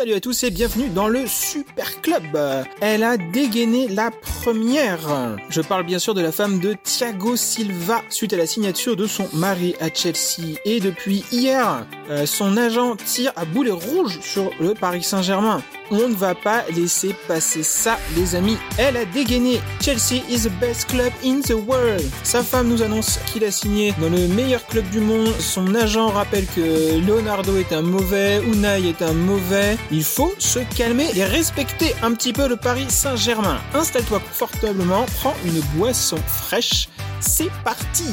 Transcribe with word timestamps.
Salut 0.00 0.14
à 0.14 0.20
tous 0.20 0.44
et 0.44 0.50
bienvenue 0.50 0.88
dans 0.88 1.08
le 1.08 1.26
Super 1.26 2.00
Club. 2.00 2.22
Elle 2.80 3.02
a 3.02 3.18
dégainé 3.18 3.86
la 3.86 4.10
première. 4.10 5.36
Je 5.50 5.60
parle 5.60 5.84
bien 5.84 5.98
sûr 5.98 6.14
de 6.14 6.22
la 6.22 6.32
femme 6.32 6.58
de 6.58 6.72
Thiago 6.72 7.36
Silva 7.36 8.00
suite 8.08 8.32
à 8.32 8.38
la 8.38 8.46
signature 8.46 8.96
de 8.96 9.06
son 9.06 9.28
mari 9.34 9.74
à 9.78 9.92
Chelsea. 9.92 10.56
Et 10.64 10.80
depuis 10.80 11.22
hier, 11.30 11.86
euh, 12.08 12.24
son 12.24 12.56
agent 12.56 12.96
tire 12.96 13.32
à 13.36 13.44
boulet 13.44 13.72
rouge 13.72 14.20
sur 14.22 14.50
le 14.58 14.72
Paris 14.72 15.02
Saint-Germain. 15.02 15.62
On 15.92 16.08
ne 16.08 16.14
va 16.14 16.36
pas 16.36 16.64
laisser 16.74 17.14
passer 17.26 17.64
ça, 17.64 17.98
les 18.16 18.36
amis. 18.36 18.56
Elle 18.78 18.96
a 18.96 19.04
dégainé. 19.04 19.60
Chelsea 19.80 20.22
is 20.28 20.42
the 20.42 20.60
best 20.60 20.88
club 20.88 21.12
in 21.24 21.40
the 21.40 21.54
world. 21.66 22.04
Sa 22.22 22.44
femme 22.44 22.68
nous 22.68 22.82
annonce 22.82 23.18
qu'il 23.26 23.44
a 23.44 23.50
signé 23.50 23.92
dans 24.00 24.08
le 24.08 24.28
meilleur 24.28 24.64
club 24.66 24.88
du 24.90 25.00
monde. 25.00 25.34
Son 25.40 25.74
agent 25.74 26.08
rappelle 26.08 26.46
que 26.46 27.04
Leonardo 27.04 27.56
est 27.56 27.72
un 27.72 27.82
mauvais, 27.82 28.40
Unai 28.42 28.88
est 28.88 29.02
un 29.02 29.14
mauvais. 29.14 29.76
Il 29.90 30.04
faut 30.04 30.32
se 30.38 30.60
calmer 30.76 31.08
et 31.16 31.24
respecter 31.24 31.94
un 32.02 32.12
petit 32.12 32.32
peu 32.32 32.46
le 32.46 32.56
Paris 32.56 32.86
Saint-Germain. 32.88 33.60
Installe-toi 33.74 34.20
confortablement, 34.20 35.06
prends 35.20 35.34
une 35.44 35.60
boisson 35.76 36.18
fraîche. 36.26 36.88
C'est 37.20 37.50
parti! 37.64 38.04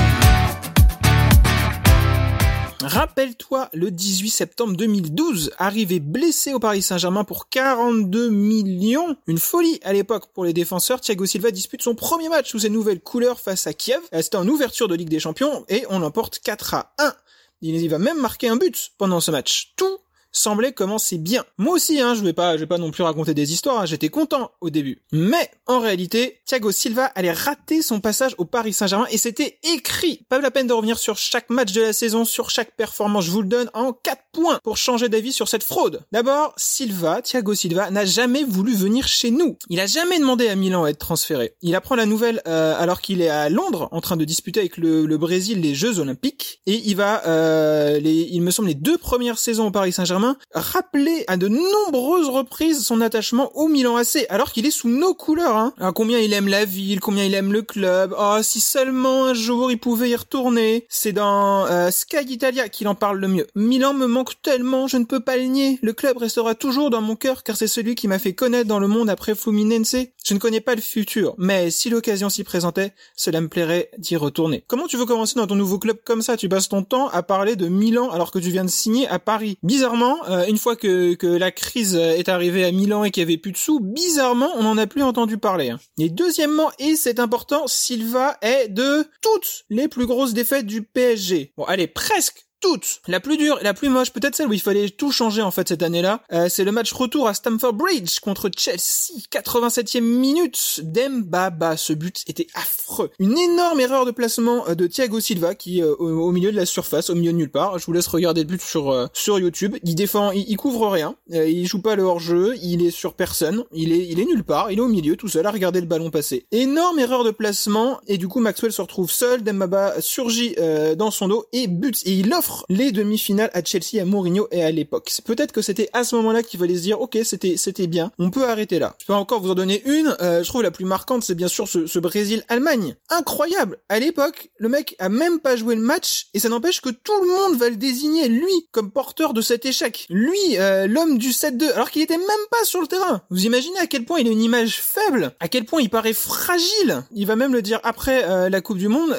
Rappelle-toi 2.87 3.69
le 3.73 3.91
18 3.91 4.29
septembre 4.29 4.77
2012, 4.77 5.51
arrivé 5.57 5.99
blessé 5.99 6.53
au 6.53 6.59
Paris 6.59 6.81
Saint-Germain 6.81 7.25
pour 7.25 7.49
42 7.49 8.29
millions. 8.29 9.17
Une 9.27 9.39
folie 9.39 9.81
à 9.83 9.91
l'époque 9.91 10.27
pour 10.33 10.45
les 10.45 10.53
défenseurs. 10.53 11.01
Thiago 11.01 11.25
Silva 11.25 11.51
dispute 11.51 11.81
son 11.81 11.95
premier 11.95 12.29
match 12.29 12.49
sous 12.49 12.59
ses 12.59 12.69
nouvelles 12.69 13.01
couleurs 13.01 13.41
face 13.41 13.67
à 13.67 13.73
Kiev. 13.73 13.99
C'était 14.13 14.37
en 14.37 14.47
ouverture 14.47 14.87
de 14.87 14.95
Ligue 14.95 15.09
des 15.09 15.19
Champions 15.19 15.65
et 15.67 15.83
on 15.89 15.99
l'emporte 15.99 16.39
4 16.39 16.75
à 16.75 16.93
1. 16.99 17.13
Il 17.61 17.89
va 17.89 17.99
même 17.99 18.21
marquer 18.21 18.47
un 18.47 18.55
but 18.55 18.91
pendant 18.97 19.19
ce 19.19 19.31
match. 19.31 19.73
Tout 19.75 19.97
semblait 20.31 20.71
commencer 20.71 21.17
bien. 21.17 21.43
Moi 21.57 21.73
aussi, 21.73 21.99
hein, 21.99 22.15
je 22.15 22.21
vais 22.21 22.31
pas, 22.31 22.55
je 22.55 22.61
vais 22.61 22.67
pas 22.67 22.77
non 22.77 22.91
plus 22.91 23.03
raconter 23.03 23.33
des 23.33 23.51
histoires, 23.51 23.81
hein, 23.81 23.85
j'étais 23.85 24.09
content 24.09 24.51
au 24.61 24.69
début. 24.69 25.01
Mais, 25.11 25.51
en 25.67 25.79
réalité, 25.79 26.41
Thiago 26.45 26.71
Silva 26.71 27.05
allait 27.15 27.31
rater 27.31 27.81
son 27.81 27.99
passage 27.99 28.35
au 28.37 28.45
Paris 28.45 28.73
Saint-Germain 28.73 29.07
et 29.11 29.17
c'était 29.17 29.59
écrit. 29.63 30.21
Pas 30.29 30.39
la 30.39 30.51
peine 30.51 30.67
de 30.67 30.73
revenir 30.73 30.97
sur 30.97 31.17
chaque 31.17 31.49
match 31.49 31.71
de 31.73 31.81
la 31.81 31.93
saison, 31.93 32.25
sur 32.25 32.49
chaque 32.49 32.75
performance, 32.75 33.25
je 33.25 33.31
vous 33.31 33.41
le 33.41 33.47
donne 33.47 33.69
en 33.73 33.93
4 33.93 34.21
points 34.31 34.59
pour 34.63 34.77
changer 34.77 35.09
d'avis 35.09 35.33
sur 35.33 35.47
cette 35.47 35.63
fraude. 35.63 36.01
D'abord, 36.11 36.53
Silva, 36.57 37.21
Thiago 37.21 37.53
Silva, 37.53 37.91
n'a 37.91 38.05
jamais 38.05 38.43
voulu 38.43 38.75
venir 38.75 39.07
chez 39.07 39.31
nous. 39.31 39.57
Il 39.69 39.79
a 39.79 39.85
jamais 39.85 40.19
demandé 40.19 40.47
à 40.47 40.55
Milan 40.55 40.85
à 40.85 40.89
être 40.89 40.99
transféré. 40.99 41.53
Il 41.61 41.75
apprend 41.75 41.95
la 41.95 42.05
nouvelle 42.05 42.41
euh, 42.47 42.75
alors 42.77 43.01
qu'il 43.01 43.21
est 43.21 43.29
à 43.29 43.49
Londres 43.49 43.89
en 43.91 44.01
train 44.01 44.17
de 44.17 44.25
disputer 44.25 44.59
avec 44.61 44.77
le, 44.77 45.05
le 45.05 45.17
Brésil 45.17 45.61
les 45.61 45.75
Jeux 45.75 45.99
Olympiques 45.99 46.61
et 46.65 46.81
il 46.85 46.95
va, 46.95 47.25
euh, 47.27 47.99
les, 47.99 48.29
il 48.31 48.41
me 48.41 48.51
semble, 48.51 48.69
les 48.69 48.75
deux 48.75 48.97
premières 48.97 49.37
saisons 49.37 49.67
au 49.67 49.71
Paris 49.71 49.91
Saint-Germain 49.91 50.37
rappeler 50.53 51.25
à 51.27 51.37
de 51.37 51.47
nombreuses 51.47 52.29
reprises 52.29 52.85
son 52.85 53.01
attachement 53.01 53.51
au 53.55 53.67
Milan 53.67 53.97
AC, 53.97 54.25
alors 54.29 54.51
qu'il 54.51 54.65
est 54.65 54.71
sous 54.71 54.89
nos 54.89 55.13
couleurs. 55.13 55.56
Hein. 55.57 55.73
Alors, 55.79 55.93
combien 55.93 56.19
il 56.19 56.33
aime 56.33 56.47
la 56.47 56.65
ville, 56.65 56.99
combien 56.99 57.23
il 57.23 57.33
aime 57.33 57.51
le 57.51 57.61
club. 57.61 58.15
Oh, 58.17 58.37
si 58.41 58.59
seulement 58.59 59.25
un 59.25 59.33
jour 59.33 59.71
il 59.71 59.79
pouvait 59.79 60.09
y 60.09 60.15
retourner. 60.15 60.85
C'est 60.89 61.11
dans 61.11 61.65
euh, 61.65 61.91
Sky 61.91 62.25
Italia 62.27 62.69
qu'il 62.69 62.87
en 62.87 62.95
parle 62.95 63.19
le 63.19 63.27
mieux. 63.27 63.47
Milan 63.55 63.93
me 63.93 64.07
manque 64.07 64.41
tellement, 64.41 64.87
je 64.87 64.97
ne 64.97 65.05
peux 65.05 65.19
pas 65.19 65.37
le 65.37 65.43
nier. 65.43 65.79
Le 65.81 65.93
club 65.93 66.17
restera 66.17 66.55
toujours 66.55 66.89
dans 66.89 67.01
mon 67.01 67.15
cœur 67.15 67.43
car 67.43 67.57
c'est 67.57 67.67
celui 67.67 67.95
qui 67.95 68.07
m'a 68.07 68.19
fait 68.19 68.33
connaître 68.33 68.67
dans 68.67 68.79
le 68.79 68.87
monde 68.87 69.09
après 69.09 69.35
Fluminense. 69.35 69.95
Je 70.23 70.33
ne 70.33 70.39
connais 70.39 70.61
pas 70.61 70.75
le 70.75 70.81
futur, 70.81 71.35
mais 71.37 71.71
si 71.71 71.89
l'occasion 71.89 72.29
s'y 72.29 72.43
présentait, 72.43 72.93
cela 73.15 73.39
me 73.39 73.47
plairait 73.47 73.89
d'y 73.97 74.17
retourner. 74.17 74.63
Comment 74.67 74.87
tu 74.87 74.97
veux 74.97 75.05
commencer 75.05 75.35
dans 75.35 75.47
ton 75.47 75.55
nouveau 75.55 75.79
club 75.79 75.97
comme 76.03 76.21
ça? 76.21 76.35
Tu 76.35 76.49
passes 76.49 76.67
ton 76.67 76.83
temps 76.83 77.07
à 77.09 77.23
parler 77.23 77.55
de 77.55 77.67
Milan 77.67 78.09
alors 78.09 78.31
que 78.31 78.39
tu 78.39 78.49
viens 78.49 78.65
de 78.65 78.69
signer 78.69 79.07
à 79.07 79.19
Paris. 79.19 79.57
Bizarrement, 79.63 80.17
euh, 80.29 80.45
une 80.47 80.57
fois 80.57 80.75
que, 80.75 81.13
que 81.13 81.27
la 81.27 81.51
crise 81.51 81.95
est 81.95 82.27
arrivée 82.27 82.65
à 82.65 82.71
Milan 82.71 83.03
et 83.03 83.11
qu'il 83.11 83.21
y 83.21 83.25
avait 83.25 83.37
plus 83.37 83.53
de 83.53 83.57
sous, 83.57 83.79
bizarrement, 83.79 84.49
on 84.55 84.63
n'en 84.63 84.77
a 84.77 84.85
plus 84.85 85.03
entendu 85.03 85.37
parler. 85.37 85.46
Hein. 85.55 85.79
Et 85.97 86.09
deuxièmement, 86.09 86.71
et 86.79 86.95
c'est 86.95 87.19
important, 87.19 87.67
Silva 87.67 88.37
est 88.41 88.67
de 88.67 89.05
toutes 89.21 89.65
les 89.69 89.87
plus 89.87 90.05
grosses 90.05 90.33
défaites 90.33 90.65
du 90.65 90.83
PSG. 90.83 91.53
Bon, 91.57 91.63
allez, 91.63 91.87
presque 91.87 92.46
toutes. 92.59 93.01
La 93.07 93.19
plus 93.19 93.37
dure 93.37 93.59
et 93.59 93.63
la 93.63 93.73
plus 93.73 93.89
moche, 93.89 94.11
peut-être 94.11 94.35
celle 94.35 94.47
où 94.47 94.53
il 94.53 94.61
fallait 94.61 94.89
tout 94.89 95.11
changer 95.11 95.41
en 95.41 95.51
fait 95.51 95.67
cette 95.67 95.83
année-là, 95.83 96.21
euh, 96.33 96.47
c'est 96.49 96.63
le 96.63 96.71
match 96.71 96.91
retour 96.93 97.27
à 97.27 97.33
Stamford 97.33 97.73
Bridge 97.73 98.19
contre 98.19 98.49
Chelsea, 98.55 99.21
87e 99.31 100.01
minute. 100.01 100.81
Dembaba, 100.83 101.77
ce 101.77 101.93
but 101.93 102.23
était 102.27 102.47
affreux. 102.53 103.11
Une 103.19 103.37
énorme 103.37 103.79
erreur 103.79 104.05
de 104.05 104.11
placement 104.11 104.67
euh, 104.67 104.75
de 104.75 104.87
Thiago 104.87 105.19
Silva 105.19 105.55
qui 105.55 105.81
euh, 105.81 105.95
au, 105.95 106.31
milieu 106.31 106.51
de 106.51 106.55
la 106.55 106.65
surface, 106.65 107.09
au 107.09 107.15
milieu 107.15 107.31
de 107.31 107.37
nulle 107.37 107.51
part. 107.51 107.77
Je 107.79 107.85
vous 107.85 107.93
laisse 107.93 108.07
regarder 108.07 108.41
le 108.41 108.47
but 108.47 108.61
sur 108.61 109.09
sur 109.13 109.39
YouTube. 109.39 109.75
Il 109.83 109.95
défend, 109.95 110.31
il, 110.31 110.57
couvre 110.57 110.89
rien, 110.89 111.15
il 111.29 111.65
joue 111.65 111.81
pas 111.81 111.95
le 111.95 112.03
hors-jeu, 112.03 112.55
il 112.61 112.85
est 112.85 112.91
sur 112.91 113.13
personne, 113.13 113.63
il 113.73 113.91
est 113.91 114.07
il 114.07 114.19
est 114.19 114.25
nulle 114.25 114.43
part, 114.43 114.71
il 114.71 114.79
est 114.79 114.81
au 114.81 114.87
milieu 114.87 115.15
tout 115.15 115.27
seul 115.27 115.45
à 115.45 115.51
regarder 115.51 115.81
le 115.81 115.87
ballon 115.87 116.09
passer. 116.09 116.45
Énorme 116.51 116.99
erreur 116.99 117.23
de 117.23 117.31
placement 117.31 117.99
et 118.07 118.17
du 118.17 118.27
coup 118.27 118.39
Maxwell 118.39 118.71
se 118.71 118.81
retrouve 118.81 119.11
seul, 119.11 119.43
Dembaba 119.43 120.01
surgit 120.01 120.55
dans 120.97 121.11
son 121.11 121.27
dos 121.27 121.45
et 121.53 121.67
but 121.67 122.01
et 122.05 122.11
il 122.11 122.33
offre 122.33 122.46
les 122.69 122.91
demi-finales 122.91 123.49
à 123.53 123.63
Chelsea, 123.63 124.01
à 124.01 124.05
Mourinho 124.05 124.47
et 124.51 124.63
à 124.63 124.71
l'époque. 124.71 125.11
Peut-être 125.25 125.51
que 125.51 125.61
c'était 125.61 125.89
à 125.93 126.03
ce 126.03 126.15
moment-là 126.15 126.43
qu'il 126.43 126.59
fallait 126.59 126.75
se 126.75 126.81
dire, 126.81 127.01
ok, 127.01 127.17
c'était 127.23 127.57
c'était 127.57 127.87
bien, 127.87 128.11
on 128.19 128.29
peut 128.29 128.47
arrêter 128.47 128.79
là. 128.79 128.95
Je 128.99 129.05
peux 129.05 129.13
encore 129.13 129.41
vous 129.41 129.51
en 129.51 129.55
donner 129.55 129.81
une. 129.85 130.15
Euh, 130.21 130.43
je 130.43 130.49
trouve 130.49 130.63
la 130.63 130.71
plus 130.71 130.85
marquante, 130.85 131.23
c'est 131.23 131.35
bien 131.35 131.47
sûr 131.47 131.67
ce, 131.67 131.87
ce 131.87 131.99
Brésil-Allemagne. 131.99 132.95
Incroyable. 133.09 133.79
À 133.89 133.99
l'époque, 133.99 134.49
le 134.57 134.69
mec 134.69 134.95
a 134.99 135.09
même 135.09 135.39
pas 135.39 135.55
joué 135.55 135.75
le 135.75 135.81
match 135.81 136.27
et 136.33 136.39
ça 136.39 136.49
n'empêche 136.49 136.81
que 136.81 136.89
tout 136.89 137.21
le 137.21 137.27
monde 137.27 137.57
va 137.57 137.69
le 137.69 137.75
désigner 137.75 138.27
lui 138.27 138.67
comme 138.71 138.91
porteur 138.91 139.33
de 139.33 139.41
cet 139.41 139.65
échec. 139.65 140.05
Lui, 140.09 140.57
euh, 140.57 140.87
l'homme 140.87 141.17
du 141.17 141.31
7-2, 141.31 141.71
alors 141.73 141.91
qu'il 141.91 142.01
était 142.01 142.17
même 142.17 142.27
pas 142.51 142.63
sur 142.63 142.81
le 142.81 142.87
terrain. 142.87 143.21
Vous 143.29 143.45
imaginez 143.45 143.79
à 143.79 143.87
quel 143.87 144.05
point 144.05 144.19
il 144.19 144.27
a 144.27 144.31
une 144.31 144.41
image 144.41 144.79
faible, 144.81 145.33
à 145.39 145.47
quel 145.47 145.65
point 145.65 145.81
il 145.81 145.89
paraît 145.89 146.13
fragile. 146.13 147.03
Il 147.13 147.25
va 147.25 147.35
même 147.35 147.53
le 147.53 147.61
dire 147.61 147.79
après 147.83 148.23
euh, 148.25 148.49
la 148.49 148.61
Coupe 148.61 148.77
du 148.77 148.87
Monde. 148.87 149.15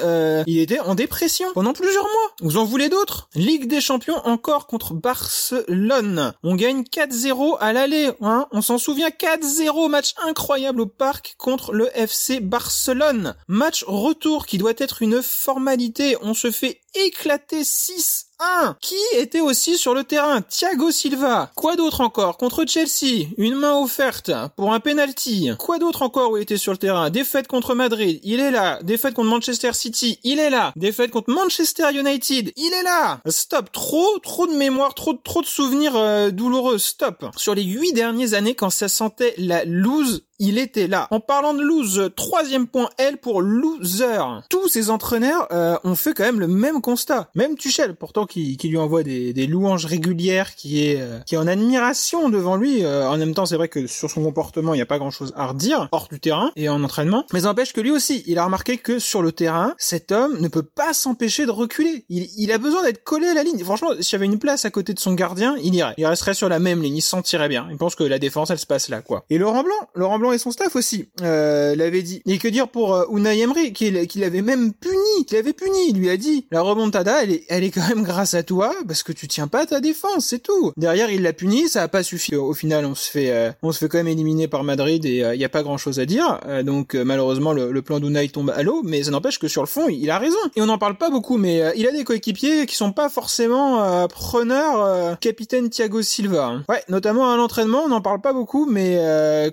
il 0.47 0.59
était 0.59 0.79
en 0.79 0.95
dépression 0.95 1.47
pendant 1.53 1.73
plusieurs 1.73 2.03
mois. 2.03 2.35
Vous 2.41 2.57
en 2.57 2.65
voulez 2.65 2.89
d'autres? 2.89 3.18
Ligue 3.35 3.67
des 3.67 3.81
Champions 3.81 4.21
encore 4.25 4.67
contre 4.67 4.93
Barcelone. 4.93 6.33
On 6.43 6.55
gagne 6.55 6.83
4-0 6.83 7.57
à 7.59 7.73
l'aller, 7.73 8.11
hein. 8.21 8.47
On 8.51 8.61
s'en 8.61 8.77
souvient 8.77 9.09
4-0 9.09 9.89
match 9.89 10.13
incroyable 10.23 10.81
au 10.81 10.87
parc 10.87 11.35
contre 11.37 11.73
le 11.73 11.89
FC 11.97 12.39
Barcelone. 12.39 13.35
Match 13.47 13.83
retour 13.87 14.45
qui 14.45 14.57
doit 14.57 14.73
être 14.77 15.01
une 15.01 15.21
formalité. 15.21 16.15
On 16.21 16.33
se 16.33 16.51
fait 16.51 16.81
éclater 16.95 17.63
6 17.63 18.28
1. 18.39 18.77
Qui 18.79 18.95
était 19.15 19.41
aussi 19.41 19.77
sur 19.77 19.93
le 19.93 20.03
terrain? 20.03 20.41
Thiago 20.41 20.91
Silva. 20.91 21.51
Quoi 21.55 21.75
d'autre 21.75 22.01
encore? 22.01 22.37
Contre 22.37 22.65
Chelsea, 22.67 23.27
une 23.37 23.55
main 23.55 23.75
offerte 23.75 24.31
pour 24.55 24.73
un 24.73 24.79
penalty. 24.79 25.51
Quoi 25.59 25.79
d'autre 25.79 26.01
encore 26.01 26.31
où 26.31 26.37
il 26.37 26.43
était 26.43 26.57
sur 26.57 26.71
le 26.71 26.77
terrain? 26.77 27.09
Défaite 27.09 27.47
contre 27.47 27.75
Madrid, 27.75 28.19
il 28.23 28.39
est 28.39 28.51
là. 28.51 28.79
Défaite 28.83 29.13
contre 29.13 29.29
Manchester 29.29 29.73
City, 29.73 30.19
il 30.23 30.39
est 30.39 30.49
là. 30.49 30.71
Défaite 30.75 31.11
contre 31.11 31.31
Manchester 31.31 31.89
United, 31.93 32.53
il 32.55 32.73
est 32.73 32.83
là. 32.83 33.19
Stop, 33.27 33.71
trop 33.71 34.19
trop 34.19 34.47
de 34.47 34.53
mémoire, 34.53 34.93
trop 34.93 35.13
trop 35.13 35.41
de 35.41 35.47
souvenirs 35.47 35.95
euh, 35.95 36.31
douloureux. 36.31 36.77
Stop. 36.77 37.25
Sur 37.35 37.55
les 37.55 37.63
huit 37.63 37.93
dernières 37.93 38.33
années 38.33 38.55
quand 38.55 38.69
ça 38.69 38.87
sentait 38.87 39.33
la 39.37 39.65
lose, 39.65 40.23
il 40.39 40.57
était 40.57 40.87
là. 40.87 41.07
En 41.11 41.19
parlant 41.19 41.53
de 41.53 41.61
lose, 41.61 42.11
troisième 42.15 42.67
point 42.67 42.89
L 42.97 43.17
pour 43.17 43.41
loser. 43.41 44.19
Tous 44.49 44.67
ces 44.69 44.89
entraîneurs 44.89 45.47
euh, 45.51 45.77
ont 45.83 45.95
fait 45.95 46.13
quand 46.13 46.23
même 46.23 46.39
le 46.39 46.47
même 46.47 46.81
constat. 46.81 47.29
Même 47.35 47.55
Tuchel, 47.55 47.95
pourtant 47.95 48.25
qui, 48.25 48.57
qui 48.57 48.69
lui 48.69 48.77
envoie 48.77 49.03
des, 49.03 49.33
des, 49.33 49.47
louanges 49.47 49.85
régulières, 49.85 50.55
qui 50.55 50.85
est 50.85 51.01
euh, 51.01 51.19
qui 51.25 51.35
est 51.35 51.37
en 51.37 51.47
admiration 51.47 52.29
devant 52.29 52.55
lui. 52.55 52.83
Euh, 52.83 53.09
en 53.09 53.17
même 53.17 53.33
temps, 53.33 53.45
c'est 53.45 53.57
vrai 53.57 53.67
que 53.67 53.85
sur 53.87 54.09
son 54.09 54.23
comportement, 54.23 54.73
il 54.73 54.77
n'y 54.77 54.81
a 54.81 54.85
pas 54.85 54.97
grand-chose 54.97 55.33
à 55.35 55.47
redire 55.47 55.89
hors 55.91 56.07
du 56.07 56.19
terrain 56.19 56.51
et 56.55 56.69
en 56.69 56.83
entraînement. 56.83 57.25
Mais 57.33 57.41
n'empêche 57.41 57.73
que 57.73 57.81
lui 57.81 57.91
aussi, 57.91 58.23
il 58.25 58.37
a 58.39 58.45
remarqué 58.45 58.77
que 58.77 58.97
sur 58.99 59.21
le 59.21 59.31
terrain, 59.31 59.75
cet 59.77 60.11
homme 60.11 60.39
ne 60.39 60.47
peut 60.47 60.63
pas 60.63 60.93
s'empêcher 60.93 61.45
de 61.45 61.51
reculer. 61.51 62.05
Il, 62.09 62.29
il 62.37 62.51
a 62.51 62.57
besoin 62.57 62.83
d'être 62.83 63.03
collé 63.03 63.27
à 63.27 63.33
la 63.33 63.43
ligne. 63.43 63.63
Franchement, 63.63 63.89
s'il 63.99 64.13
y 64.13 64.15
avait 64.15 64.25
une 64.25 64.39
place 64.39 64.63
à 64.63 64.71
côté 64.71 64.93
de 64.93 64.99
son 64.99 65.13
gardien, 65.13 65.55
il 65.61 65.75
irait. 65.75 65.95
Il 65.97 66.05
resterait 66.05 66.33
sur 66.33 66.47
la 66.47 66.59
même 66.59 66.81
ligne. 66.81 66.95
Il 66.95 67.01
se 67.01 67.09
sentirait 67.09 67.49
bien. 67.49 67.67
Il 67.71 67.77
pense 67.77 67.95
que 67.95 68.03
la 68.03 68.19
défense, 68.19 68.49
elle 68.49 68.59
se 68.59 68.65
passe 68.65 68.89
là, 68.89 69.01
quoi. 69.01 69.25
Et 69.29 69.37
Laurent 69.37 69.63
Blanc, 69.63 69.89
Laurent 69.95 70.19
Blanc 70.19 70.28
et 70.33 70.37
son 70.37 70.51
staff 70.51 70.75
aussi 70.75 71.09
euh, 71.21 71.75
l'avait 71.75 72.01
dit. 72.01 72.21
Et 72.25 72.37
que 72.37 72.47
dire 72.47 72.67
pour 72.67 72.93
euh, 72.93 73.05
Unai 73.11 73.39
Emery, 73.39 73.73
qui, 73.73 73.91
l'avait 73.91 74.41
même 74.41 74.73
puni, 74.73 75.25
qui 75.27 75.35
l'avait 75.35 75.53
puni, 75.53 75.89
il 75.89 75.97
lui 75.97 76.09
a 76.09 76.17
dit, 76.17 76.47
la 76.51 76.61
remontada, 76.61 77.23
elle 77.23 77.31
est, 77.31 77.43
elle 77.49 77.63
est 77.63 77.71
quand 77.71 77.87
même 77.87 78.03
grâce 78.03 78.33
à 78.33 78.43
toi, 78.43 78.73
parce 78.87 79.03
que 79.03 79.11
tu 79.11 79.27
tiens 79.27 79.47
pas 79.47 79.65
ta 79.65 79.79
défense, 79.79 80.27
c'est 80.27 80.39
tout. 80.39 80.71
Derrière, 80.77 81.11
il 81.11 81.21
l'a 81.21 81.33
puni, 81.33 81.69
ça 81.69 81.83
a 81.83 81.87
pas 81.87 82.03
suffi. 82.03 82.35
Au 82.35 82.53
final, 82.53 82.85
on 82.85 82.95
se 82.95 83.09
fait, 83.09 83.31
euh, 83.31 83.51
on 83.61 83.71
se 83.71 83.79
fait 83.79 83.89
quand 83.89 83.97
même 83.97 84.07
éliminer 84.07 84.47
par 84.47 84.63
Madrid 84.63 85.05
et 85.05 85.17
il 85.17 85.23
euh, 85.23 85.35
y 85.35 85.45
a 85.45 85.49
pas 85.49 85.63
grand 85.63 85.77
chose 85.77 85.99
à 85.99 86.05
dire. 86.05 86.39
donc 86.63 86.95
malheureusement, 86.95 87.53
le, 87.53 87.81
plan 87.81 87.99
d'Unai 87.99 88.27
tombe 88.29 88.51
à 88.55 88.61
l'eau, 88.61 88.81
mais 88.83 89.03
ça 89.03 89.11
n'empêche 89.11 89.39
que 89.39 89.47
sur 89.47 89.61
le 89.61 89.67
fond, 89.67 89.87
il, 89.89 90.09
a 90.11 90.19
raison. 90.19 90.37
Et 90.55 90.61
on 90.61 90.65
n'en 90.65 90.77
parle 90.77 90.97
pas 90.97 91.09
beaucoup, 91.09 91.37
mais 91.37 91.63
il 91.75 91.87
a 91.87 91.91
des 91.91 92.03
coéquipiers 92.03 92.65
qui 92.65 92.75
sont 92.75 92.91
pas 92.91 93.09
forcément 93.09 94.07
preneurs. 94.07 95.17
capitaine 95.19 95.69
Thiago 95.69 96.01
Silva. 96.01 96.45
Hein. 96.45 96.65
Ouais, 96.69 96.83
notamment 96.89 97.31
à 97.31 97.37
l'entraînement, 97.37 97.83
on 97.85 97.89
n'en 97.89 98.01
parle 98.01 98.21
pas 98.21 98.33
beaucoup, 98.33 98.65
mais 98.65 98.97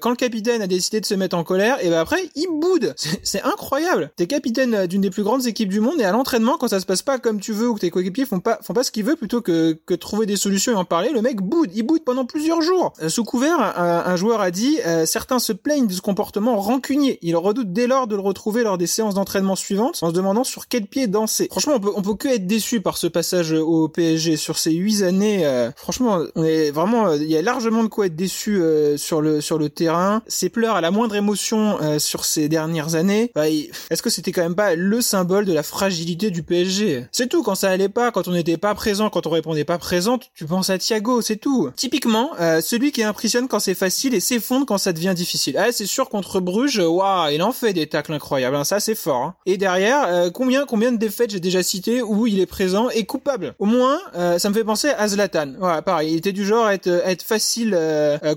quand 0.00 0.10
le 0.10 0.16
capitaine 0.16 0.62
a 0.66 0.76
décidé 0.76 1.00
de 1.00 1.06
se 1.06 1.14
mettre 1.14 1.36
en 1.36 1.44
colère, 1.44 1.78
et 1.84 1.90
ben 1.90 1.98
après, 1.98 2.28
il 2.34 2.46
boude. 2.60 2.94
C'est 3.22 3.42
incroyable. 3.42 4.10
T'es 4.16 4.26
capitaine 4.26 4.86
d'une 4.86 5.00
des 5.00 5.10
plus 5.10 5.22
grandes 5.22 5.46
équipes 5.46 5.68
du 5.68 5.80
monde, 5.80 6.00
et 6.00 6.04
à 6.04 6.12
l'entraînement, 6.12 6.58
quand 6.58 6.68
ça 6.68 6.80
se 6.80 6.86
passe 6.86 7.02
pas 7.02 7.18
comme 7.18 7.40
tu 7.40 7.52
veux, 7.52 7.68
ou 7.68 7.74
que 7.74 7.80
tes 7.80 7.90
coéquipiers 7.90 8.26
font 8.26 8.40
pas, 8.40 8.58
font 8.62 8.74
pas 8.74 8.82
ce 8.82 8.90
qu'ils 8.90 9.04
veulent, 9.04 9.16
plutôt 9.16 9.40
que, 9.40 9.78
que 9.86 9.94
trouver 9.94 10.26
des 10.26 10.36
solutions 10.36 10.72
et 10.72 10.76
en 10.76 10.84
parler, 10.84 11.10
le 11.10 11.22
mec 11.22 11.40
boude. 11.40 11.70
Il 11.74 11.82
boude 11.82 12.04
pendant 12.04 12.24
plusieurs 12.24 12.62
jours. 12.62 12.92
Euh, 13.02 13.08
sous 13.08 13.24
couvert, 13.24 13.58
un, 13.78 14.16
joueur 14.16 14.40
a 14.40 14.50
dit, 14.50 14.78
euh, 14.86 15.06
certains 15.06 15.38
se 15.38 15.52
plaignent 15.52 15.86
de 15.86 15.92
ce 15.92 16.00
comportement 16.00 16.56
rancunier. 16.56 17.18
Il 17.22 17.36
redoute 17.36 17.72
dès 17.72 17.86
lors 17.86 18.06
de 18.06 18.14
le 18.14 18.20
retrouver 18.20 18.62
lors 18.62 18.78
des 18.78 18.86
séances 18.86 19.14
d'entraînement 19.14 19.56
suivantes, 19.56 19.98
en 20.02 20.08
se 20.08 20.14
demandant 20.14 20.44
sur 20.44 20.68
quel 20.68 20.86
pied 20.86 21.06
danser. 21.06 21.48
Franchement, 21.50 21.74
on 21.76 21.80
peut, 21.80 21.92
on 21.94 22.02
peut 22.02 22.14
que 22.14 22.28
être 22.28 22.46
déçu 22.46 22.80
par 22.80 22.96
ce 22.96 23.06
passage 23.06 23.52
au 23.52 23.88
PSG 23.88 24.36
sur 24.36 24.58
ces 24.58 24.72
huit 24.72 25.02
années. 25.02 25.46
Euh, 25.46 25.70
franchement, 25.76 26.20
on 26.34 26.44
est 26.44 26.70
vraiment, 26.70 27.12
il 27.12 27.30
y 27.30 27.36
a 27.36 27.42
largement 27.42 27.82
de 27.82 27.88
quoi 27.88 28.06
être 28.06 28.16
déçu 28.16 28.60
sur 28.96 29.20
le 29.20 29.40
sur 29.40 29.58
le 29.58 29.68
terrain. 29.68 30.22
Ses 30.26 30.48
pleurs 30.56 30.76
à 30.76 30.80
la 30.80 30.90
moindre 30.90 31.14
émotion 31.16 31.78
sur 31.98 32.24
ces 32.24 32.48
dernières 32.48 32.94
années. 32.94 33.30
Bah, 33.34 33.48
est-ce 33.48 34.00
que 34.00 34.08
c'était 34.08 34.32
quand 34.32 34.40
même 34.40 34.54
pas 34.54 34.74
le 34.74 35.02
symbole 35.02 35.44
de 35.44 35.52
la 35.52 35.62
fragilité 35.62 36.30
du 36.30 36.42
PSG 36.42 37.06
C'est 37.12 37.28
tout. 37.28 37.42
Quand 37.42 37.54
ça 37.54 37.68
allait 37.70 37.90
pas, 37.90 38.10
quand 38.10 38.26
on 38.28 38.32
n'était 38.32 38.56
pas 38.56 38.74
présent, 38.74 39.10
quand 39.10 39.26
on 39.26 39.30
répondait 39.30 39.64
pas 39.64 39.76
présente, 39.78 40.30
tu 40.34 40.46
penses 40.46 40.70
à 40.70 40.78
Thiago, 40.78 41.20
c'est 41.20 41.36
tout. 41.36 41.70
Typiquement, 41.76 42.30
euh, 42.40 42.60
celui 42.60 42.92
qui 42.92 43.02
impressionne 43.02 43.48
quand 43.48 43.60
c'est 43.60 43.74
facile 43.74 44.14
et 44.14 44.20
s'effondre 44.20 44.64
quand 44.64 44.78
ça 44.78 44.92
devient 44.92 45.12
difficile. 45.14 45.56
Ah, 45.58 45.72
c'est 45.72 45.86
sûr 45.86 46.08
contre 46.08 46.40
Bruges, 46.40 46.78
waouh, 46.78 47.30
il 47.32 47.42
en 47.42 47.52
fait 47.52 47.72
des 47.72 47.86
tacles 47.86 48.12
incroyables. 48.12 48.56
Hein, 48.56 48.64
ça, 48.64 48.80
c'est 48.80 48.94
fort. 48.94 49.22
Hein. 49.22 49.34
Et 49.46 49.56
derrière, 49.56 50.06
euh, 50.08 50.30
combien 50.30 50.64
combien 50.64 50.92
de 50.92 50.96
défaites 50.96 51.30
j'ai 51.30 51.40
déjà 51.40 51.62
cité 51.62 52.02
où 52.02 52.26
il 52.26 52.40
est 52.40 52.46
présent 52.46 52.88
et 52.90 53.04
coupable? 53.04 53.54
Au 53.58 53.66
moins, 53.66 53.98
euh, 54.16 54.38
ça 54.38 54.48
me 54.48 54.54
fait 54.54 54.64
penser 54.64 54.88
à 54.88 55.08
Zlatan. 55.08 55.52
Voilà, 55.58 55.82
pareil, 55.82 56.12
il 56.12 56.16
était 56.16 56.32
du 56.32 56.46
genre 56.46 56.66
à 56.66 56.74
être, 56.74 56.88
être 56.88 57.22
facile 57.22 57.78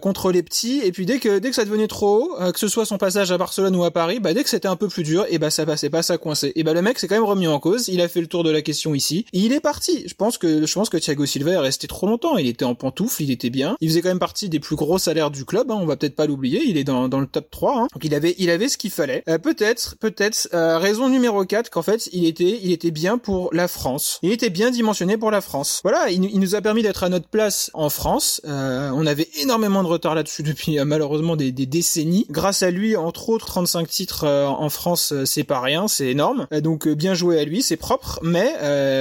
contre 0.01 0.31
les 0.31 0.44
petits 0.44 0.81
et 0.83 0.92
puis 0.92 1.06
dès 1.06 1.19
que 1.19 1.39
dès 1.39 1.50
que 1.50 1.56
ça 1.56 1.66
devenait 1.66 1.88
trop 1.88 1.98
haut, 2.03 2.37
que 2.53 2.59
ce 2.59 2.67
soit 2.67 2.85
son 2.85 2.97
passage 2.97 3.31
à 3.31 3.37
Barcelone 3.37 3.75
ou 3.75 3.83
à 3.83 3.91
Paris, 3.91 4.19
bah 4.19 4.33
dès 4.33 4.43
que 4.43 4.49
c'était 4.49 4.67
un 4.67 4.75
peu 4.75 4.87
plus 4.87 5.03
dur, 5.03 5.25
et 5.29 5.37
bah 5.37 5.49
ça 5.49 5.65
passait 5.65 5.89
pas, 5.89 6.03
ça 6.03 6.17
coinçait. 6.17 6.51
Et 6.55 6.63
bah 6.63 6.73
le 6.73 6.81
mec 6.81 6.99
s'est 6.99 7.07
quand 7.07 7.15
même 7.15 7.23
remis 7.23 7.47
en 7.47 7.59
cause. 7.59 7.87
Il 7.87 8.01
a 8.01 8.07
fait 8.07 8.21
le 8.21 8.27
tour 8.27 8.43
de 8.43 8.51
la 8.51 8.61
question 8.61 8.95
ici. 8.95 9.25
Et 9.33 9.39
il 9.39 9.53
est 9.53 9.59
parti. 9.59 10.03
Je 10.07 10.13
pense 10.13 10.37
que 10.37 10.65
je 10.65 10.73
pense 10.73 10.89
que 10.89 10.97
Thiago 10.97 11.25
Silva 11.25 11.51
est 11.51 11.57
resté 11.57 11.87
trop 11.87 12.07
longtemps. 12.07 12.37
Il 12.37 12.47
était 12.47 12.65
en 12.65 12.75
pantoufle, 12.75 13.23
il 13.23 13.31
était 13.31 13.49
bien. 13.49 13.75
Il 13.81 13.89
faisait 13.89 14.01
quand 14.01 14.09
même 14.09 14.19
partie 14.19 14.49
des 14.49 14.59
plus 14.59 14.75
gros 14.75 14.97
salaires 14.97 15.31
du 15.31 15.45
club, 15.45 15.71
hein, 15.71 15.77
on 15.79 15.85
va 15.85 15.95
peut-être 15.95 16.15
pas 16.15 16.25
l'oublier, 16.25 16.63
il 16.65 16.77
est 16.77 16.83
dans, 16.83 17.07
dans 17.07 17.19
le 17.19 17.27
top 17.27 17.49
3. 17.51 17.77
Hein. 17.77 17.87
Donc 17.93 18.03
il 18.03 18.13
avait 18.13 18.35
il 18.37 18.49
avait 18.49 18.69
ce 18.69 18.77
qu'il 18.77 18.91
fallait. 18.91 19.23
Euh, 19.29 19.37
peut-être 19.37 19.95
peut-être 19.99 20.49
euh, 20.53 20.77
raison 20.77 21.09
numéro 21.09 21.43
4 21.43 21.69
qu'en 21.69 21.81
fait, 21.81 22.09
il 22.13 22.25
était 22.25 22.59
il 22.61 22.71
était 22.71 22.91
bien 22.91 23.17
pour 23.17 23.53
la 23.53 23.67
France. 23.67 24.19
Il 24.21 24.31
était 24.31 24.49
bien 24.49 24.71
dimensionné 24.71 25.17
pour 25.17 25.31
la 25.31 25.41
France. 25.41 25.81
Voilà, 25.83 26.09
il, 26.09 26.39
nous 26.39 26.55
a 26.55 26.61
permis 26.61 26.83
d'être 26.83 27.03
à 27.03 27.09
notre 27.09 27.27
place 27.27 27.71
en 27.73 27.89
France. 27.89 28.41
Euh, 28.45 28.91
on 28.93 29.05
avait 29.05 29.27
énormément 29.41 29.83
de 29.83 29.87
retard 29.87 30.15
là-dessus 30.15 30.43
depuis 30.49 30.77
malheureusement 30.83 31.35
des, 31.35 31.51
des, 31.51 31.65
décennies. 31.65 31.88
Grâce 32.30 32.63
à 32.63 32.71
lui, 32.71 32.95
entre 32.95 33.30
autres 33.30 33.47
35 33.47 33.88
titres 33.88 34.27
en 34.27 34.69
France, 34.69 35.13
c'est 35.25 35.44
pas 35.44 35.59
rien, 35.59 35.88
c'est 35.88 36.07
énorme. 36.07 36.47
donc 36.62 36.88
bien 36.88 37.13
joué 37.13 37.39
à 37.39 37.44
lui, 37.44 37.62
c'est 37.62 37.77
propre, 37.77 38.19
mais 38.21 38.56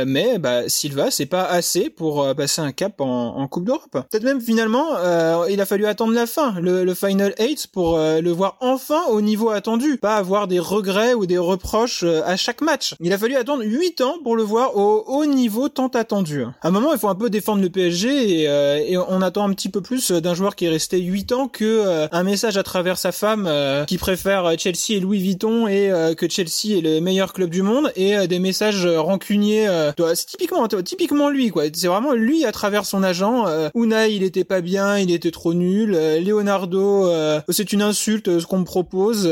mais 0.06 0.38
bah 0.38 0.68
Silva, 0.68 1.10
c'est 1.10 1.26
pas 1.26 1.44
assez 1.44 1.90
pour 1.90 2.34
passer 2.34 2.60
un 2.60 2.72
cap 2.72 3.00
en, 3.00 3.36
en 3.36 3.48
Coupe 3.48 3.64
d'Europe. 3.64 3.90
Peut-être 4.10 4.24
même 4.24 4.40
finalement, 4.40 4.96
euh, 4.96 5.46
il 5.50 5.60
a 5.60 5.66
fallu 5.66 5.86
attendre 5.86 6.12
la 6.12 6.26
fin, 6.26 6.54
le, 6.60 6.84
le 6.84 6.94
Final 6.94 7.34
8, 7.38 7.68
pour 7.72 7.96
euh, 7.96 8.20
le 8.20 8.30
voir 8.30 8.56
enfin 8.60 9.02
au 9.10 9.20
niveau 9.20 9.50
attendu, 9.50 9.98
pas 9.98 10.16
avoir 10.16 10.48
des 10.48 10.58
regrets 10.58 11.14
ou 11.14 11.26
des 11.26 11.38
reproches 11.38 12.02
euh, 12.04 12.22
à 12.24 12.36
chaque 12.36 12.60
match. 12.60 12.94
Il 13.00 13.12
a 13.12 13.18
fallu 13.18 13.36
attendre 13.36 13.62
8 13.64 14.00
ans 14.00 14.16
pour 14.22 14.36
le 14.36 14.42
voir 14.42 14.76
au 14.76 15.04
haut 15.06 15.26
niveau 15.26 15.68
tant 15.68 15.88
attendu. 15.88 16.42
À 16.42 16.68
un 16.68 16.70
moment, 16.70 16.92
il 16.92 16.98
faut 16.98 17.08
un 17.08 17.14
peu 17.14 17.30
défendre 17.30 17.62
le 17.62 17.70
PSG 17.70 18.42
et, 18.42 18.48
euh, 18.48 18.78
et 18.78 18.96
on 18.96 19.22
attend 19.22 19.48
un 19.48 19.52
petit 19.52 19.68
peu 19.68 19.80
plus 19.80 20.10
d'un 20.10 20.34
joueur 20.34 20.56
qui 20.56 20.66
est 20.66 20.70
resté 20.70 21.00
8 21.00 21.32
ans 21.32 21.48
que 21.48 22.08
un 22.12 22.22
message 22.22 22.56
à 22.56 22.62
travers 22.62 22.77
sa 22.96 23.12
femme 23.12 23.48
qui 23.86 23.98
préfère 23.98 24.52
Chelsea 24.58 24.90
et 24.90 25.00
Louis 25.00 25.20
Vuitton 25.20 25.68
et 25.68 25.90
que 26.16 26.28
Chelsea 26.28 26.78
est 26.78 26.80
le 26.80 27.00
meilleur 27.00 27.32
club 27.32 27.50
du 27.50 27.62
monde 27.62 27.92
et 27.96 28.26
des 28.26 28.38
messages 28.38 28.86
rancuniers. 28.86 29.66
c'est 30.14 30.26
typiquement 30.26 30.66
typiquement 30.68 31.28
lui 31.28 31.50
quoi. 31.50 31.64
C'est 31.72 31.88
vraiment 31.88 32.12
lui 32.12 32.44
à 32.44 32.52
travers 32.52 32.86
son 32.86 33.02
agent. 33.02 33.46
Unai 33.74 33.98
il 34.06 34.22
était 34.22 34.44
pas 34.44 34.60
bien, 34.60 34.98
il 34.98 35.10
était 35.10 35.30
trop 35.30 35.54
nul. 35.54 35.94
Euh, 35.94 36.20
Leonardo, 36.20 37.06
euh, 37.06 37.40
c'est 37.48 37.72
une 37.72 37.82
insulte 37.82 38.28
euh, 38.28 38.40
ce 38.40 38.46
qu'on 38.46 38.58
me 38.60 38.64
propose. 38.64 39.28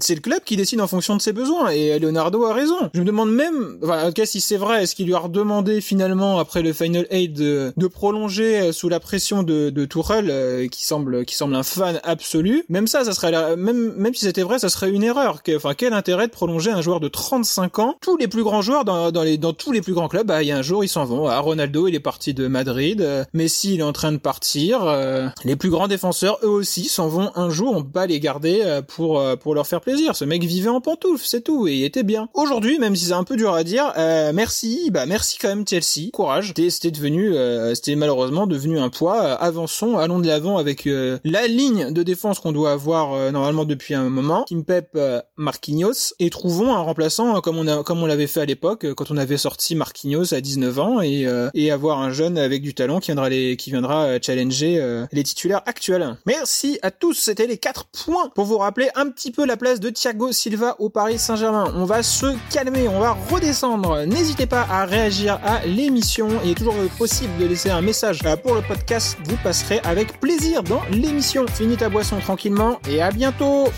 c'est 0.00 0.14
le 0.14 0.20
club 0.20 0.40
qui 0.44 0.56
décide 0.56 0.80
en 0.80 0.86
fonction 0.86 1.16
de 1.16 1.22
ses 1.22 1.32
besoins 1.32 1.70
et 1.70 1.98
Leonardo 1.98 2.44
a 2.44 2.52
raison. 2.52 2.90
Je 2.94 3.00
me 3.00 3.04
demande 3.04 3.32
même, 3.32 3.78
enfin, 3.82 4.08
en 4.08 4.12
cas 4.12 4.26
si 4.26 4.40
c'est 4.40 4.56
vrai, 4.56 4.82
est-ce 4.82 4.94
qu'il 4.94 5.06
lui 5.06 5.14
a 5.14 5.18
redemandé 5.18 5.80
finalement 5.80 6.38
après 6.38 6.62
le 6.62 6.72
Final 6.72 7.06
8 7.10 7.28
de, 7.28 7.72
de 7.76 7.86
prolonger 7.86 8.72
sous 8.72 8.88
la 8.88 9.00
pression 9.00 9.42
de, 9.42 9.70
de 9.70 9.84
Tourelle, 9.84 10.68
qui 10.70 10.84
semble 10.84 11.24
qui 11.24 11.34
semble 11.34 11.54
un 11.54 11.62
fan 11.62 12.00
absolu? 12.02 12.64
Même 12.68 12.81
ça, 12.86 13.04
ça 13.04 13.12
serait 13.12 13.56
même 13.56 13.92
même 13.96 14.14
si 14.14 14.24
c'était 14.24 14.42
vrai, 14.42 14.58
ça 14.58 14.68
serait 14.68 14.90
une 14.90 15.02
erreur. 15.02 15.42
enfin, 15.56 15.74
quel 15.74 15.92
intérêt 15.92 16.26
de 16.26 16.32
prolonger 16.32 16.70
un 16.70 16.82
joueur 16.82 17.00
de 17.00 17.08
35 17.08 17.78
ans? 17.78 17.96
Tous 18.00 18.16
les 18.16 18.28
plus 18.28 18.42
grands 18.42 18.62
joueurs 18.62 18.84
dans, 18.84 19.10
dans 19.10 19.22
les 19.22 19.38
dans 19.38 19.52
tous 19.52 19.72
les 19.72 19.80
plus 19.80 19.94
grands 19.94 20.08
clubs, 20.08 20.26
bah 20.26 20.42
il 20.42 20.48
y 20.48 20.52
a 20.52 20.56
un 20.56 20.62
jour 20.62 20.84
ils 20.84 20.88
s'en 20.88 21.04
vont. 21.04 21.26
Ah, 21.26 21.38
Ronaldo, 21.38 21.88
il 21.88 21.94
est 21.94 22.00
parti 22.00 22.34
de 22.34 22.46
Madrid. 22.46 23.26
Messi, 23.32 23.74
il 23.74 23.80
est 23.80 23.84
en 23.84 23.92
train 23.92 24.12
de 24.12 24.18
partir. 24.18 24.84
Euh, 24.84 25.28
les 25.44 25.56
plus 25.56 25.70
grands 25.70 25.88
défenseurs, 25.88 26.38
eux 26.42 26.48
aussi, 26.48 26.84
s'en 26.84 27.08
vont 27.08 27.30
un 27.34 27.50
jour. 27.50 27.74
On 27.76 27.82
pas 27.82 28.06
les 28.06 28.20
garder 28.20 28.60
euh, 28.64 28.82
pour 28.82 29.20
euh, 29.20 29.36
pour 29.36 29.54
leur 29.54 29.66
faire 29.66 29.80
plaisir. 29.80 30.16
Ce 30.16 30.24
mec 30.24 30.44
vivait 30.44 30.68
en 30.68 30.80
pantoufles, 30.80 31.24
c'est 31.26 31.42
tout, 31.42 31.66
et 31.66 31.74
il 31.74 31.84
était 31.84 32.02
bien. 32.02 32.28
Aujourd'hui, 32.34 32.78
même 32.78 32.96
si 32.96 33.06
c'est 33.06 33.12
un 33.12 33.24
peu 33.24 33.36
dur 33.36 33.52
à 33.54 33.64
dire, 33.64 33.92
merci, 34.32 34.90
bah 34.90 35.06
merci 35.06 35.38
quand 35.38 35.48
même 35.48 35.64
Chelsea, 35.66 36.10
courage. 36.12 36.54
C'était 36.68 36.90
devenu, 36.90 37.34
c'était 37.74 37.96
malheureusement 37.96 38.46
devenu 38.46 38.78
un 38.78 38.88
poids. 38.88 39.20
avançons, 39.20 39.98
allons 39.98 40.20
de 40.20 40.26
l'avant 40.26 40.58
avec 40.58 40.84
la 40.86 41.46
ligne 41.46 41.92
de 41.92 42.02
défense 42.02 42.38
qu'on 42.40 42.52
doit 42.52 42.71
avoir 42.72 43.32
normalement 43.32 43.64
depuis 43.64 43.94
un 43.94 44.08
moment. 44.08 44.44
Kim 44.44 44.64
Pep, 44.64 44.98
Marquinhos, 45.36 46.14
et 46.18 46.30
trouvons 46.30 46.74
un 46.74 46.80
remplaçant 46.80 47.40
comme 47.40 47.56
on 47.56 47.66
a 47.66 47.82
comme 47.82 48.02
on 48.02 48.06
l'avait 48.06 48.26
fait 48.26 48.40
à 48.40 48.44
l'époque 48.44 48.86
quand 48.94 49.10
on 49.10 49.16
avait 49.16 49.36
sorti 49.36 49.74
Marquinhos 49.74 50.34
à 50.34 50.40
19 50.40 50.78
ans 50.78 51.02
et 51.02 51.26
et 51.54 51.70
avoir 51.70 52.00
un 52.00 52.10
jeune 52.10 52.38
avec 52.38 52.62
du 52.62 52.74
talent 52.74 53.00
qui 53.00 53.08
viendra 53.08 53.28
les 53.28 53.56
qui 53.56 53.70
viendra 53.70 54.04
euh, 54.04 54.18
challenger 54.20 54.78
euh, 54.80 55.06
les 55.12 55.22
titulaires 55.22 55.62
actuels. 55.66 56.16
Merci 56.26 56.78
à 56.82 56.90
tous, 56.90 57.14
c'était 57.14 57.46
les 57.46 57.58
quatre 57.58 57.86
points 57.86 58.30
pour 58.34 58.44
vous 58.44 58.58
rappeler 58.58 58.88
un 58.94 59.08
petit 59.10 59.30
peu 59.30 59.44
la 59.44 59.56
place 59.56 59.80
de 59.80 59.90
Thiago 59.90 60.32
Silva 60.32 60.76
au 60.78 60.90
Paris 60.90 61.18
Saint-Germain. 61.18 61.72
On 61.76 61.84
va 61.84 62.02
se 62.02 62.26
calmer, 62.52 62.88
on 62.88 63.00
va 63.00 63.16
redescendre. 63.30 64.04
N'hésitez 64.06 64.46
pas 64.46 64.66
à 64.70 64.84
réagir 64.84 65.40
à 65.44 65.64
l'émission. 65.66 66.28
Il 66.44 66.50
est 66.50 66.54
toujours 66.54 66.74
possible 66.98 67.32
de 67.38 67.46
laisser 67.46 67.70
un 67.70 67.82
message 67.82 68.20
euh, 68.24 68.36
pour 68.36 68.54
le 68.54 68.62
podcast. 68.62 69.16
Vous 69.24 69.36
passerez 69.42 69.80
avec 69.84 70.20
plaisir 70.20 70.62
dans 70.62 70.82
l'émission. 70.90 71.46
Finis 71.46 71.76
ta 71.76 71.88
boisson 71.88 72.18
tranquillement 72.20 72.61
et 72.88 73.02
à 73.02 73.10
bientôt 73.10 73.68